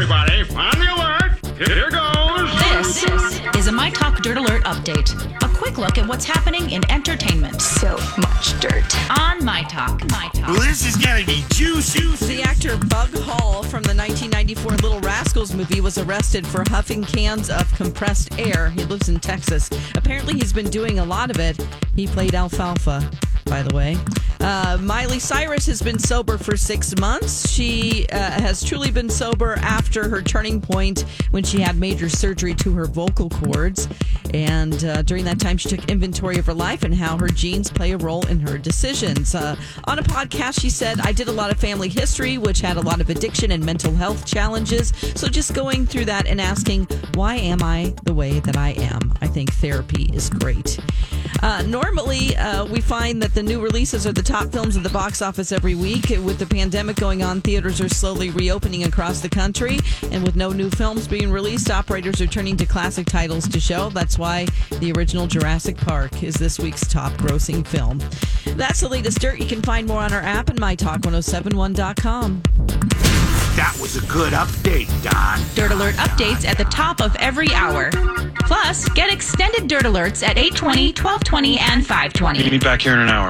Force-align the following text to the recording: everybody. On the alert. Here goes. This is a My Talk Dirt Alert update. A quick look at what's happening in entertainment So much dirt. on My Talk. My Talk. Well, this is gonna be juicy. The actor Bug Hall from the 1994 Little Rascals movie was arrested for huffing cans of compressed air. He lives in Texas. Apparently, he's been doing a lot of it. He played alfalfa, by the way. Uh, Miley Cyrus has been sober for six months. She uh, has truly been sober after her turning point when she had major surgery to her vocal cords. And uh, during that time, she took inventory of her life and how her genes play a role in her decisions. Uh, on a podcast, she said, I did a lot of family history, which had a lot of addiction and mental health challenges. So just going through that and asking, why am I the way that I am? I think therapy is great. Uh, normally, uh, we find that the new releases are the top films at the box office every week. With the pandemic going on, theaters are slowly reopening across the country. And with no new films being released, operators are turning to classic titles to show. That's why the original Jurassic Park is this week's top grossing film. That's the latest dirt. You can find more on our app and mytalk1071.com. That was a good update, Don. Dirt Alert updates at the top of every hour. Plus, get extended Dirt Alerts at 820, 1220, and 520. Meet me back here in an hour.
everybody. 0.00 0.40
On 0.56 0.78
the 0.78 0.94
alert. 0.94 1.68
Here 1.68 1.90
goes. 1.90 2.50
This 2.94 3.56
is 3.56 3.66
a 3.66 3.72
My 3.72 3.90
Talk 3.90 4.22
Dirt 4.22 4.38
Alert 4.38 4.64
update. 4.64 5.12
A 5.44 5.48
quick 5.54 5.76
look 5.76 5.98
at 5.98 6.08
what's 6.08 6.24
happening 6.24 6.70
in 6.70 6.90
entertainment 6.90 7.60
So 7.60 7.98
much 8.16 8.58
dirt. 8.60 8.82
on 9.20 9.44
My 9.44 9.62
Talk. 9.64 10.00
My 10.10 10.30
Talk. 10.32 10.48
Well, 10.48 10.60
this 10.62 10.86
is 10.86 10.96
gonna 10.96 11.26
be 11.26 11.44
juicy. 11.50 12.00
The 12.26 12.40
actor 12.42 12.78
Bug 12.78 13.10
Hall 13.18 13.62
from 13.62 13.82
the 13.82 13.94
1994 13.94 14.72
Little 14.76 15.00
Rascals 15.00 15.52
movie 15.52 15.82
was 15.82 15.98
arrested 15.98 16.46
for 16.46 16.64
huffing 16.70 17.04
cans 17.04 17.50
of 17.50 17.70
compressed 17.74 18.38
air. 18.38 18.70
He 18.70 18.84
lives 18.84 19.10
in 19.10 19.20
Texas. 19.20 19.68
Apparently, 19.96 20.32
he's 20.32 20.54
been 20.54 20.70
doing 20.70 20.98
a 20.98 21.04
lot 21.04 21.30
of 21.30 21.38
it. 21.38 21.60
He 21.94 22.06
played 22.06 22.34
alfalfa, 22.34 23.10
by 23.44 23.62
the 23.62 23.74
way. 23.76 23.98
Uh, 24.40 24.78
Miley 24.80 25.18
Cyrus 25.18 25.66
has 25.66 25.82
been 25.82 25.98
sober 25.98 26.38
for 26.38 26.56
six 26.56 26.98
months. 26.98 27.48
She 27.50 28.06
uh, 28.08 28.16
has 28.16 28.64
truly 28.64 28.90
been 28.90 29.10
sober 29.10 29.56
after 29.58 30.08
her 30.08 30.22
turning 30.22 30.62
point 30.62 31.04
when 31.30 31.44
she 31.44 31.60
had 31.60 31.76
major 31.76 32.08
surgery 32.08 32.54
to 32.54 32.72
her 32.72 32.86
vocal 32.86 33.28
cords. 33.28 33.86
And 34.32 34.82
uh, 34.84 35.02
during 35.02 35.24
that 35.24 35.40
time, 35.40 35.58
she 35.58 35.68
took 35.68 35.90
inventory 35.90 36.38
of 36.38 36.46
her 36.46 36.54
life 36.54 36.84
and 36.84 36.94
how 36.94 37.18
her 37.18 37.28
genes 37.28 37.70
play 37.70 37.92
a 37.92 37.98
role 37.98 38.26
in 38.28 38.40
her 38.40 38.56
decisions. 38.56 39.34
Uh, 39.34 39.56
on 39.84 39.98
a 39.98 40.02
podcast, 40.02 40.60
she 40.60 40.70
said, 40.70 41.00
I 41.00 41.12
did 41.12 41.28
a 41.28 41.32
lot 41.32 41.50
of 41.50 41.58
family 41.58 41.88
history, 41.88 42.38
which 42.38 42.60
had 42.60 42.76
a 42.78 42.80
lot 42.80 43.00
of 43.00 43.10
addiction 43.10 43.50
and 43.50 43.64
mental 43.64 43.94
health 43.94 44.24
challenges. 44.24 44.92
So 45.16 45.28
just 45.28 45.52
going 45.52 45.84
through 45.84 46.06
that 46.06 46.26
and 46.26 46.40
asking, 46.40 46.86
why 47.14 47.36
am 47.36 47.62
I 47.62 47.94
the 48.04 48.14
way 48.14 48.40
that 48.40 48.56
I 48.56 48.70
am? 48.70 49.12
I 49.20 49.26
think 49.26 49.52
therapy 49.54 50.10
is 50.14 50.30
great. 50.30 50.78
Uh, 51.42 51.62
normally, 51.66 52.36
uh, 52.36 52.64
we 52.66 52.80
find 52.80 53.20
that 53.22 53.34
the 53.34 53.42
new 53.42 53.60
releases 53.60 54.06
are 54.06 54.12
the 54.12 54.22
top 54.30 54.52
films 54.52 54.76
at 54.76 54.84
the 54.84 54.90
box 54.90 55.22
office 55.22 55.50
every 55.50 55.74
week. 55.74 56.10
With 56.10 56.38
the 56.38 56.46
pandemic 56.46 56.94
going 56.94 57.20
on, 57.20 57.40
theaters 57.40 57.80
are 57.80 57.88
slowly 57.88 58.30
reopening 58.30 58.84
across 58.84 59.20
the 59.20 59.28
country. 59.28 59.80
And 60.12 60.22
with 60.22 60.36
no 60.36 60.50
new 60.52 60.70
films 60.70 61.08
being 61.08 61.32
released, 61.32 61.68
operators 61.68 62.20
are 62.20 62.28
turning 62.28 62.56
to 62.58 62.66
classic 62.66 63.06
titles 63.06 63.48
to 63.48 63.58
show. 63.58 63.90
That's 63.90 64.18
why 64.18 64.46
the 64.78 64.92
original 64.92 65.26
Jurassic 65.26 65.76
Park 65.76 66.22
is 66.22 66.34
this 66.34 66.60
week's 66.60 66.86
top 66.86 67.12
grossing 67.14 67.66
film. 67.66 67.98
That's 68.56 68.80
the 68.80 68.88
latest 68.88 69.20
dirt. 69.20 69.40
You 69.40 69.46
can 69.46 69.62
find 69.62 69.88
more 69.88 70.00
on 70.00 70.12
our 70.12 70.22
app 70.22 70.48
and 70.48 70.60
mytalk1071.com. 70.60 72.42
That 73.56 73.76
was 73.80 73.96
a 73.96 74.06
good 74.06 74.32
update, 74.32 74.88
Don. 75.02 75.40
Dirt 75.56 75.72
Alert 75.72 75.96
updates 75.96 76.46
at 76.46 76.56
the 76.56 76.64
top 76.64 77.00
of 77.00 77.16
every 77.16 77.52
hour. 77.52 77.90
Plus, 78.46 78.88
get 78.90 79.12
extended 79.12 79.68
Dirt 79.68 79.82
Alerts 79.82 80.22
at 80.22 80.38
820, 80.38 80.88
1220, 80.88 81.58
and 81.58 81.86
520. 81.86 82.38
Meet 82.38 82.52
me 82.52 82.58
back 82.58 82.80
here 82.80 82.94
in 82.94 83.00
an 83.00 83.08
hour. 83.08 83.28